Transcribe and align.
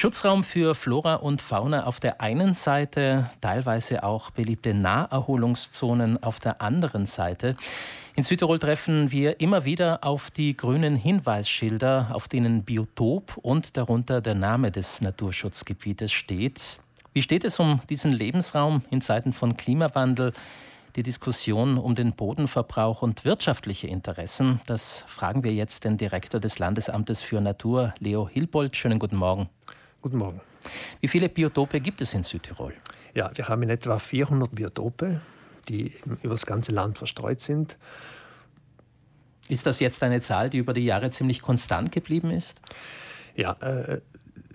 Schutzraum 0.00 0.44
für 0.44 0.74
Flora 0.74 1.16
und 1.16 1.42
Fauna 1.42 1.84
auf 1.84 2.00
der 2.00 2.22
einen 2.22 2.54
Seite, 2.54 3.28
teilweise 3.42 4.02
auch 4.02 4.30
beliebte 4.30 4.72
Naherholungszonen 4.72 6.22
auf 6.22 6.38
der 6.38 6.62
anderen 6.62 7.04
Seite. 7.04 7.54
In 8.16 8.22
Südtirol 8.22 8.58
treffen 8.58 9.12
wir 9.12 9.40
immer 9.40 9.66
wieder 9.66 10.02
auf 10.02 10.30
die 10.30 10.56
grünen 10.56 10.96
Hinweisschilder, 10.96 12.12
auf 12.14 12.28
denen 12.28 12.62
Biotop 12.62 13.36
und 13.42 13.76
darunter 13.76 14.22
der 14.22 14.34
Name 14.34 14.70
des 14.70 15.02
Naturschutzgebietes 15.02 16.10
steht. 16.10 16.80
Wie 17.12 17.20
steht 17.20 17.44
es 17.44 17.60
um 17.60 17.82
diesen 17.90 18.12
Lebensraum 18.12 18.82
in 18.88 19.02
Zeiten 19.02 19.34
von 19.34 19.58
Klimawandel? 19.58 20.32
Die 20.96 21.02
Diskussion 21.02 21.76
um 21.76 21.94
den 21.94 22.14
Bodenverbrauch 22.14 23.02
und 23.02 23.26
wirtschaftliche 23.26 23.88
Interessen, 23.88 24.62
das 24.64 25.04
fragen 25.08 25.44
wir 25.44 25.52
jetzt 25.52 25.84
den 25.84 25.98
Direktor 25.98 26.40
des 26.40 26.58
Landesamtes 26.58 27.20
für 27.20 27.42
Natur, 27.42 27.92
Leo 27.98 28.26
Hilbold. 28.26 28.76
Schönen 28.76 28.98
guten 28.98 29.16
Morgen. 29.16 29.50
Guten 30.02 30.16
Morgen. 30.16 30.40
Wie 31.00 31.08
viele 31.08 31.28
Biotope 31.28 31.78
gibt 31.78 32.00
es 32.00 32.14
in 32.14 32.24
Südtirol? 32.24 32.72
Ja, 33.14 33.30
wir 33.34 33.48
haben 33.48 33.62
in 33.62 33.68
etwa 33.68 33.98
400 33.98 34.54
Biotope, 34.54 35.20
die 35.68 35.92
über 36.22 36.34
das 36.34 36.46
ganze 36.46 36.72
Land 36.72 36.96
verstreut 36.96 37.40
sind. 37.40 37.76
Ist 39.50 39.66
das 39.66 39.78
jetzt 39.80 40.02
eine 40.02 40.22
Zahl, 40.22 40.48
die 40.48 40.56
über 40.56 40.72
die 40.72 40.84
Jahre 40.84 41.10
ziemlich 41.10 41.42
konstant 41.42 41.92
geblieben 41.92 42.30
ist? 42.30 42.60
Ja, 43.36 43.52
äh, 43.60 44.00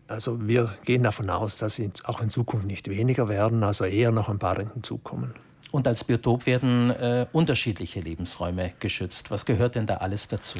also 0.08 0.48
wir 0.48 0.73
gehen 0.84 1.03
davon 1.03 1.30
aus, 1.30 1.58
dass 1.58 1.75
sie 1.75 1.91
auch 2.05 2.22
in 2.22 2.30
Zukunft 2.30 2.66
nicht 2.66 2.89
weniger 2.89 3.27
werden, 3.27 3.64
also 3.64 3.86
eher 3.86 4.12
noch 4.12 4.30
ein 4.30 4.39
paar 4.39 4.58
hinzukommen. 4.58 5.36
Und 5.72 5.88
als 5.88 6.05
Biotop 6.05 6.48
werden 6.48 6.89
äh, 6.89 7.27
unterschiedliche 7.34 8.00
Lebensräume 8.00 8.73
geschützt. 8.80 9.30
Was 9.30 9.45
gehört 9.45 9.75
denn 9.75 9.86
da 9.86 9.98
alles 9.98 10.27
dazu? 10.27 10.58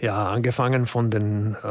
Ja, 0.00 0.30
angefangen 0.30 0.86
von 0.86 1.10
den 1.10 1.56
äh, 1.62 1.68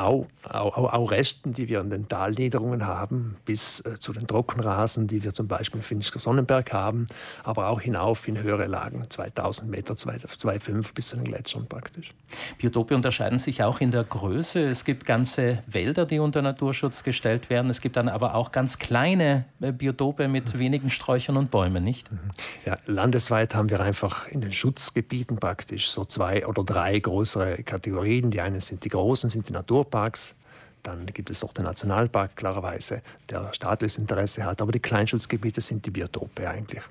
Au, 0.00 0.26
Au, 0.44 0.88
Auresten, 0.88 1.52
die 1.52 1.68
wir 1.68 1.80
an 1.80 1.90
den 1.90 2.08
Talniederungen 2.08 2.86
haben, 2.86 3.36
bis 3.44 3.80
äh, 3.80 3.98
zu 3.98 4.12
den 4.12 4.26
Trockenrasen, 4.26 5.06
die 5.06 5.22
wir 5.22 5.34
zum 5.34 5.48
Beispiel 5.48 5.78
in 5.78 5.84
Finnisker 5.84 6.18
Sonnenberg 6.18 6.72
haben, 6.72 7.06
aber 7.44 7.68
auch 7.68 7.80
hinauf 7.80 8.28
in 8.28 8.42
höhere 8.42 8.66
Lagen, 8.66 9.04
2000 9.08 9.70
Meter, 9.70 9.94
2,5 9.94 10.94
bis 10.94 11.08
zu 11.08 11.16
den 11.16 11.24
Gletschern 11.24 11.66
praktisch. 11.68 12.14
Biotope 12.58 12.94
unterscheiden 12.94 13.38
sich 13.38 13.62
auch 13.62 13.80
in 13.80 13.90
der 13.90 14.04
Größe. 14.04 14.68
Es 14.68 14.84
gibt 14.84 15.04
ganze 15.04 15.62
Wälder, 15.66 16.06
die 16.06 16.18
unter 16.18 16.42
Naturschutz 16.42 17.02
gestellt 17.02 17.50
werden. 17.50 17.70
Es 17.70 17.80
gibt 17.80 17.96
dann 17.96 18.08
aber 18.08 18.34
auch 18.34 18.52
ganz 18.52 18.78
kleine 18.78 19.44
äh, 19.60 19.72
Biotope 19.72 20.28
mit 20.28 20.54
mhm. 20.54 20.58
wenigen 20.58 20.90
Sträuchern 20.90 21.36
und 21.36 21.50
Bäumen, 21.50 21.82
nicht? 21.82 22.10
Mhm. 22.10 22.18
Ja, 22.64 22.78
landesweit 22.86 23.54
haben 23.54 23.70
wir 23.70 23.80
einfach 23.80 24.28
in 24.28 24.40
den 24.40 24.52
Schutzgebieten 24.52 25.36
praktisch 25.36 25.90
so 25.90 26.04
zwei 26.04 26.46
oder 26.46 26.64
drei 26.64 26.98
größere 26.98 27.55
Kategorien. 27.62 28.30
Die 28.30 28.40
einen 28.40 28.60
sind 28.60 28.84
die 28.84 28.88
großen, 28.88 29.30
sind 29.30 29.48
die 29.48 29.52
Naturparks. 29.52 30.34
Dann 30.82 31.06
gibt 31.06 31.30
es 31.30 31.42
auch 31.42 31.52
den 31.52 31.64
Nationalpark, 31.64 32.36
klarerweise, 32.36 33.02
der 33.28 33.52
staatliches 33.52 33.98
Interesse 33.98 34.44
hat. 34.44 34.62
Aber 34.62 34.72
die 34.72 34.80
Kleinschutzgebiete 34.80 35.60
sind 35.60 35.84
die 35.84 35.90
Biotope 35.90 36.48
eigentlich. 36.48 36.82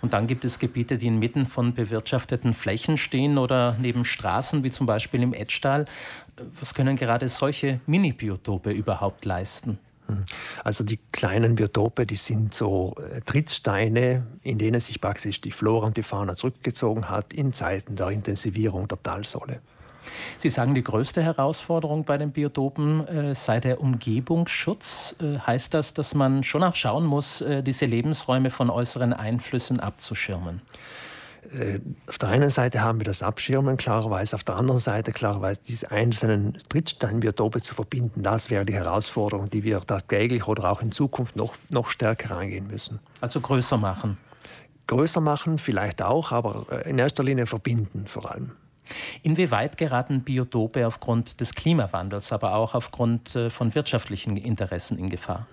Und 0.00 0.12
dann 0.12 0.26
gibt 0.26 0.44
es 0.44 0.58
Gebiete, 0.58 0.98
die 0.98 1.08
inmitten 1.08 1.46
von 1.46 1.74
bewirtschafteten 1.74 2.54
Flächen 2.54 2.96
stehen 2.96 3.38
oder 3.38 3.76
neben 3.80 4.04
Straßen, 4.04 4.64
wie 4.64 4.70
zum 4.70 4.86
Beispiel 4.86 5.22
im 5.22 5.34
Edstal. 5.34 5.84
Was 6.58 6.74
können 6.74 6.96
gerade 6.96 7.28
solche 7.28 7.80
Mini-Biotope 7.86 8.70
überhaupt 8.70 9.24
leisten? 9.24 9.78
Hm. 10.06 10.24
Also 10.62 10.84
die 10.84 10.98
kleinen 11.12 11.54
Biotope, 11.54 12.06
die 12.06 12.16
sind 12.16 12.54
so 12.54 12.94
äh, 12.98 13.20
Trittsteine, 13.22 14.26
in 14.42 14.58
denen 14.58 14.80
sich 14.80 15.00
praktisch 15.00 15.40
die 15.40 15.52
Flora 15.52 15.86
und 15.86 15.96
die 15.96 16.02
Fauna 16.02 16.34
zurückgezogen 16.34 17.08
hat 17.08 17.32
in 17.32 17.52
Zeiten 17.52 17.96
der 17.96 18.08
Intensivierung 18.08 18.86
der 18.88 19.02
Talsohle. 19.02 19.60
Sie 20.38 20.48
sagen, 20.48 20.74
die 20.74 20.84
größte 20.84 21.22
Herausforderung 21.22 22.04
bei 22.04 22.18
den 22.18 22.32
Biotopen 22.32 23.06
äh, 23.06 23.34
sei 23.34 23.60
der 23.60 23.80
Umgebungsschutz. 23.80 25.16
Äh, 25.20 25.38
heißt 25.38 25.74
das, 25.74 25.94
dass 25.94 26.14
man 26.14 26.44
schon 26.44 26.62
auch 26.62 26.74
schauen 26.74 27.04
muss, 27.04 27.40
äh, 27.40 27.62
diese 27.62 27.86
Lebensräume 27.86 28.50
von 28.50 28.70
äußeren 28.70 29.12
Einflüssen 29.12 29.80
abzuschirmen? 29.80 30.60
Äh, 31.52 31.80
auf 32.08 32.18
der 32.18 32.30
einen 32.30 32.50
Seite 32.50 32.82
haben 32.82 33.00
wir 33.00 33.04
das 33.04 33.22
Abschirmen, 33.22 33.76
klarerweise, 33.76 34.36
auf 34.36 34.44
der 34.44 34.56
anderen 34.56 34.80
Seite 34.80 35.12
klarerweise 35.12 35.60
diese 35.66 35.90
einzelnen 35.90 36.58
Trittsteinbiotope 36.68 37.60
zu 37.60 37.74
verbinden, 37.74 38.22
das 38.22 38.50
wäre 38.50 38.64
die 38.64 38.74
Herausforderung, 38.74 39.50
die 39.50 39.62
wir 39.62 39.80
tagtäglich 39.80 40.46
oder 40.48 40.70
auch 40.70 40.80
in 40.80 40.92
Zukunft 40.92 41.36
noch, 41.36 41.54
noch 41.68 41.88
stärker 41.88 42.36
angehen 42.36 42.66
müssen. 42.66 43.00
Also 43.20 43.40
größer 43.40 43.76
machen? 43.76 44.18
Größer 44.86 45.20
machen 45.20 45.58
vielleicht 45.58 46.02
auch, 46.02 46.32
aber 46.32 46.66
äh, 46.70 46.90
in 46.90 46.98
erster 46.98 47.22
Linie 47.22 47.46
verbinden 47.46 48.06
vor 48.06 48.30
allem. 48.30 48.52
Inwieweit 49.22 49.76
geraten 49.76 50.22
Biotope 50.22 50.86
aufgrund 50.86 51.40
des 51.40 51.54
Klimawandels, 51.54 52.32
aber 52.32 52.54
auch 52.54 52.74
aufgrund 52.74 53.34
äh, 53.36 53.50
von 53.50 53.74
wirtschaftlichen 53.74 54.36
Interessen 54.36 54.98
in 54.98 55.10
Gefahr? 55.10 55.46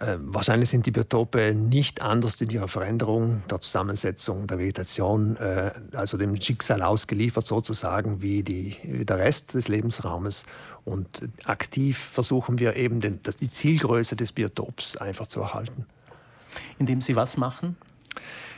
Äh, 0.00 0.16
wahrscheinlich 0.20 0.70
sind 0.70 0.86
die 0.86 0.90
Biotope 0.90 1.54
nicht 1.54 2.00
anders 2.00 2.40
in 2.40 2.48
ihrer 2.48 2.68
Veränderung 2.68 3.42
der 3.50 3.60
Zusammensetzung 3.60 4.46
der 4.46 4.58
Vegetation, 4.58 5.36
äh, 5.36 5.72
also 5.92 6.16
dem 6.16 6.40
Schicksal 6.40 6.82
ausgeliefert 6.82 7.46
sozusagen 7.46 8.22
wie, 8.22 8.42
die, 8.42 8.76
wie 8.82 9.04
der 9.04 9.18
Rest 9.18 9.52
des 9.52 9.68
Lebensraumes. 9.68 10.44
Und 10.84 11.28
aktiv 11.44 11.98
versuchen 11.98 12.58
wir 12.58 12.76
eben 12.76 13.00
den, 13.00 13.20
die 13.40 13.50
Zielgröße 13.50 14.16
des 14.16 14.32
Biotops 14.32 14.96
einfach 14.96 15.26
zu 15.26 15.40
erhalten. 15.40 15.86
Indem 16.78 17.00
Sie 17.02 17.14
was 17.14 17.36
machen? 17.36 17.76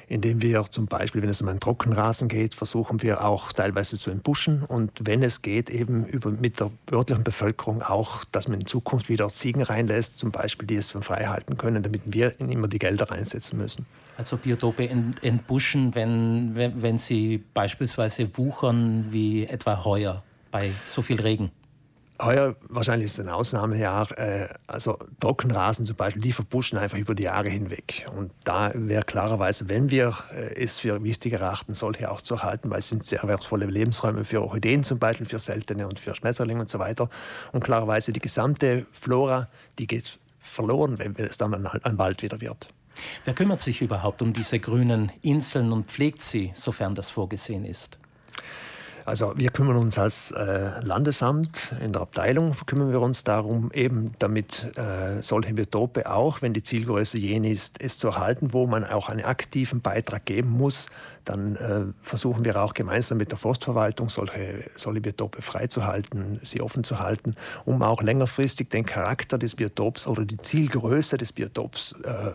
Indem 0.09 0.43
wir 0.43 0.65
zum 0.71 0.87
Beispiel, 0.87 1.23
wenn 1.23 1.29
es 1.29 1.41
um 1.41 1.49
einen 1.49 1.61
Trockenrasen 1.61 2.29
geht, 2.29 2.55
versuchen 2.55 3.03
wir 3.03 3.25
auch 3.25 3.53
teilweise 3.53 3.99
zu 3.99 4.11
entbuschen 4.11 4.63
und 4.63 4.93
wenn 5.03 5.23
es 5.23 5.43
geht, 5.43 5.71
eben 5.71 6.05
über, 6.05 6.31
mit 6.31 6.61
der 6.61 6.71
örtlichen 6.93 7.25
Bevölkerung 7.25 7.83
auch, 7.83 8.25
dass 8.25 8.49
man 8.49 8.61
in 8.61 8.67
Zukunft 8.67 9.09
wieder 9.09 9.29
Ziegen 9.29 9.63
reinlässt, 9.63 10.19
zum 10.19 10.31
Beispiel, 10.31 10.67
die 10.67 10.77
es 10.77 10.91
frei 10.91 11.27
halten 11.27 11.57
können, 11.57 11.83
damit 11.83 12.13
wir 12.13 12.39
immer 12.41 12.69
die 12.69 12.79
Gelder 12.79 13.11
reinsetzen 13.11 13.59
müssen. 13.59 13.87
Also 14.17 14.37
Biotope 14.37 14.89
entbuschen, 14.89 15.95
wenn, 15.95 16.55
wenn, 16.55 16.83
wenn 16.83 16.99
sie 16.99 17.43
beispielsweise 17.53 18.37
wuchern 18.39 19.09
wie 19.11 19.45
etwa 19.45 19.85
heuer 19.85 20.23
bei 20.51 20.71
so 20.87 21.03
viel 21.03 21.21
Regen. 21.21 21.51
Heuer 22.23 22.55
wahrscheinlich 22.69 23.07
ist 23.07 23.19
es 23.19 23.27
ein 23.27 23.29
Ausnahmejahr. 23.29 24.17
Äh, 24.19 24.49
also 24.67 24.99
Trockenrasen 25.19 25.85
zum 25.85 25.97
Beispiel, 25.97 26.23
die 26.23 26.33
verbuschen 26.33 26.79
einfach 26.79 26.97
über 26.97 27.15
die 27.15 27.25
Jahre 27.25 27.49
hinweg. 27.49 28.07
Und 28.17 28.33
da 28.45 28.71
wäre 28.75 29.03
klarerweise, 29.03 29.69
wenn 29.69 29.91
wir 29.91 30.15
äh, 30.33 30.63
es 30.63 30.79
für 30.79 31.03
wichtig 31.03 31.33
erachten, 31.33 31.75
solche 31.75 32.11
auch 32.11 32.21
zu 32.21 32.35
erhalten, 32.35 32.71
weil 32.71 32.79
es 32.79 32.89
sind 32.89 33.05
sehr 33.05 33.23
wertvolle 33.25 33.67
Lebensräume 33.67 34.25
für 34.25 34.43
Orchideen 34.43 34.85
zum 34.85 34.99
Beispiel, 34.99 35.27
für 35.27 35.41
Seltene 35.41 35.89
und 35.89 35.99
für 35.99 36.15
Schmetterlinge 36.15 36.61
und 36.61 36.71
so 36.71 36.79
weiter. 36.79 37.09
Und 37.53 37.65
klarerweise 37.65 38.13
die 38.13 38.21
gesamte 38.21 38.87
Flora, 38.93 39.49
die 39.79 39.89
geht 39.89 40.19
verloren, 40.39 40.99
wenn 40.99 41.17
es 41.17 41.37
dann 41.37 41.67
ein 41.67 41.99
Wald 41.99 42.23
wieder 42.23 42.41
wird. 42.41 42.69
Wer 43.25 43.35
kümmert 43.35 43.61
sich 43.61 43.83
überhaupt 43.83 44.23
um 44.23 44.33
diese 44.33 44.61
grünen 44.61 45.11
Inseln 45.23 45.73
und 45.73 45.91
pflegt 45.91 46.23
sie, 46.23 46.53
sofern 46.55 46.95
das 46.95 47.11
vorgesehen 47.11 47.65
ist? 47.65 47.99
Also 49.05 49.35
wir 49.37 49.51
kümmern 49.51 49.77
uns 49.77 49.99
als 49.99 50.31
äh, 50.31 50.81
Landesamt 50.81 51.75
in 51.85 51.93
der 51.93 52.03
Abteilung, 52.03 52.55
kümmern 52.67 52.91
wir 52.91 53.03
uns 53.03 53.23
darum, 53.23 53.71
eben 53.73 54.13
damit 54.19 54.73
äh, 54.77 55.23
solche 55.23 55.53
Biotope 55.53 56.11
auch, 56.11 56.41
wenn 56.41 56.55
die 56.55 56.63
Zielgröße 56.63 57.19
jene 57.19 57.51
ist, 57.51 57.83
es 57.83 57.99
zu 57.99 58.09
erhalten, 58.09 58.53
wo 58.53 58.67
man 58.67 58.85
auch 58.85 59.11
einen 59.11 59.25
aktiven 59.25 59.83
Beitrag 59.83 60.25
geben 60.25 60.51
muss, 60.51 60.87
dann 61.27 61.57
äh, 61.57 61.83
versuchen 62.01 62.45
wir 62.45 62.61
auch 62.63 62.73
gemeinsam 62.73 63.19
mit 63.19 63.31
der 63.31 63.39
Forstverwaltung 63.39 64.09
solche, 64.09 64.71
solche 64.77 65.01
Biotope 65.03 65.43
freizuhalten, 65.43 66.41
sie 66.43 66.63
offen 66.63 66.83
zu 66.83 66.99
halten, 66.99 67.37
um 67.67 67.83
auch 67.83 68.03
längerfristig 68.03 68.71
den 68.71 68.87
Charakter 68.87 69.37
des 69.37 69.55
Biotops 69.55 70.07
oder 70.07 70.25
die 70.25 70.39
Zielgröße 70.39 71.19
des 71.19 71.33
Biotops 71.33 71.95
äh, 72.05 72.33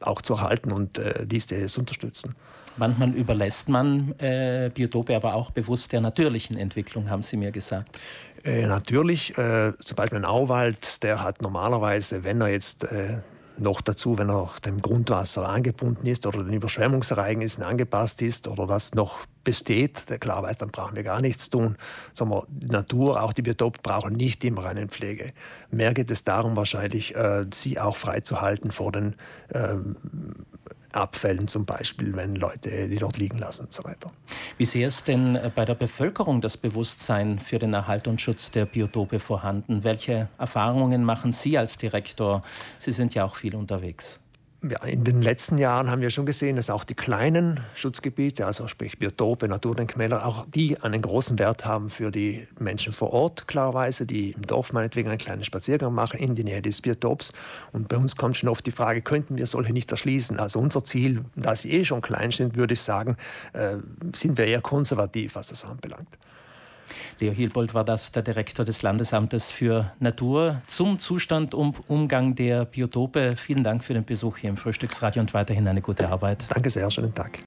auch 0.00 0.22
zu 0.22 0.34
erhalten 0.34 0.72
und 0.72 0.98
äh, 0.98 1.26
dies 1.26 1.46
zu 1.46 1.80
unterstützen. 1.80 2.34
Manchmal 2.76 3.10
überlässt 3.14 3.68
man 3.68 4.18
äh, 4.18 4.70
Biotope 4.74 5.14
aber 5.14 5.34
auch 5.34 5.50
bewusst 5.50 5.92
der 5.92 6.00
natürlichen 6.00 6.56
Entwicklung, 6.56 7.08
haben 7.08 7.22
Sie 7.22 7.36
mir 7.36 7.52
gesagt. 7.52 8.00
Äh, 8.44 8.66
natürlich, 8.66 9.38
äh, 9.38 9.72
zum 9.78 9.96
Beispiel 9.96 10.18
ein 10.18 10.24
Auwald, 10.24 11.02
der 11.02 11.22
hat 11.22 11.40
normalerweise, 11.40 12.24
wenn 12.24 12.40
er 12.40 12.48
jetzt 12.48 12.84
äh, 12.84 13.18
noch 13.56 13.80
dazu, 13.80 14.18
wenn 14.18 14.30
er 14.30 14.50
dem 14.64 14.82
Grundwasser 14.82 15.48
angebunden 15.48 16.06
ist 16.06 16.26
oder 16.26 16.38
den 16.42 16.52
Überschwemmungsereignissen 16.52 17.62
angepasst 17.62 18.22
ist 18.22 18.48
oder 18.48 18.66
das 18.66 18.94
noch 18.94 19.20
besteht, 19.44 20.08
der 20.08 20.18
klar 20.18 20.42
weiß, 20.42 20.58
dann 20.58 20.70
brauchen 20.70 20.96
wir 20.96 21.02
gar 21.02 21.20
nichts 21.20 21.50
tun. 21.50 21.76
Sondern 22.12 22.42
die 22.48 22.66
Natur, 22.66 23.22
auch 23.22 23.32
die 23.32 23.42
Biotope 23.42 23.80
brauchen 23.82 24.14
nicht 24.14 24.44
immer 24.44 24.64
eine 24.66 24.88
Pflege. 24.88 25.32
Mehr 25.70 25.94
geht 25.94 26.10
es 26.10 26.24
darum, 26.24 26.56
wahrscheinlich 26.56 27.14
äh, 27.14 27.46
sie 27.52 27.78
auch 27.78 27.96
freizuhalten 27.96 28.70
vor 28.70 28.92
den 28.92 29.14
ähm, 29.52 29.96
Abfällen 30.96 31.48
zum 31.48 31.64
Beispiel, 31.64 32.14
wenn 32.16 32.36
Leute 32.36 32.88
die 32.88 32.96
dort 32.96 33.18
liegen 33.18 33.38
lassen 33.38 33.64
und 33.64 33.72
so 33.72 33.84
weiter. 33.84 34.10
Wie 34.58 34.64
sehr 34.64 34.88
ist 34.88 35.08
denn 35.08 35.36
äh, 35.36 35.50
bei 35.54 35.64
der 35.64 35.74
Bevölkerung 35.74 36.40
das 36.40 36.56
Bewusstsein 36.56 37.38
für 37.38 37.58
den 37.58 37.74
Erhalt 37.74 38.08
und 38.08 38.20
Schutz 38.20 38.50
der 38.50 38.66
Biotope 38.66 39.20
vorhanden? 39.20 39.84
Welche 39.84 40.28
Erfahrungen 40.38 41.04
machen 41.04 41.32
Sie 41.32 41.58
als 41.58 41.78
Direktor? 41.78 42.42
Sie 42.78 42.92
sind 42.92 43.14
ja 43.14 43.24
auch 43.24 43.36
viel 43.36 43.56
unterwegs. 43.56 44.20
In 44.86 45.04
den 45.04 45.20
letzten 45.20 45.58
Jahren 45.58 45.90
haben 45.90 46.00
wir 46.00 46.10
schon 46.10 46.24
gesehen, 46.24 46.56
dass 46.56 46.70
auch 46.70 46.84
die 46.84 46.94
kleinen 46.94 47.60
Schutzgebiete, 47.74 48.46
also 48.46 48.66
sprich 48.66 48.98
Biotope, 48.98 49.46
Naturdenkmäler, 49.46 50.24
auch 50.24 50.46
die 50.46 50.80
einen 50.80 51.02
großen 51.02 51.38
Wert 51.38 51.66
haben 51.66 51.90
für 51.90 52.10
die 52.10 52.46
Menschen 52.58 52.92
vor 52.92 53.12
Ort, 53.12 53.46
klarerweise, 53.46 54.06
die 54.06 54.30
im 54.30 54.42
Dorf 54.42 54.72
meinetwegen 54.72 55.08
einen 55.08 55.18
kleinen 55.18 55.44
Spaziergang 55.44 55.92
machen 55.92 56.18
in 56.18 56.34
die 56.34 56.44
Nähe 56.44 56.62
des 56.62 56.80
Biotops. 56.80 57.32
Und 57.72 57.88
bei 57.88 57.96
uns 57.96 58.16
kommt 58.16 58.36
schon 58.36 58.48
oft 58.48 58.64
die 58.64 58.70
Frage, 58.70 59.02
könnten 59.02 59.36
wir 59.36 59.46
solche 59.46 59.72
nicht 59.72 59.90
erschließen? 59.90 60.38
Also 60.38 60.60
unser 60.60 60.82
Ziel, 60.84 61.24
da 61.36 61.54
sie 61.54 61.72
eh 61.72 61.84
schon 61.84 62.00
klein 62.00 62.30
sind, 62.30 62.56
würde 62.56 62.74
ich 62.74 62.80
sagen, 62.80 63.16
äh, 63.52 63.76
sind 64.14 64.38
wir 64.38 64.46
eher 64.46 64.62
konservativ, 64.62 65.34
was 65.34 65.48
das 65.48 65.64
anbelangt. 65.64 66.08
Leo 67.20 67.32
Hilbold 67.32 67.74
war 67.74 67.84
das, 67.84 68.12
der 68.12 68.22
Direktor 68.22 68.64
des 68.64 68.82
Landesamtes 68.82 69.50
für 69.50 69.92
Natur 70.00 70.62
zum 70.66 70.98
Zustand 70.98 71.54
und 71.54 71.88
Umgang 71.88 72.34
der 72.34 72.64
Biotope. 72.64 73.34
Vielen 73.36 73.62
Dank 73.62 73.84
für 73.84 73.94
den 73.94 74.04
Besuch 74.04 74.38
hier 74.38 74.50
im 74.50 74.56
Frühstücksradio 74.56 75.20
und 75.20 75.34
weiterhin 75.34 75.66
eine 75.68 75.80
gute 75.80 76.08
Arbeit. 76.08 76.46
Danke 76.48 76.70
sehr, 76.70 76.90
schönen 76.90 77.14
Tag. 77.14 77.38